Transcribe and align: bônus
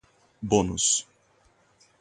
bônus 0.49 1.05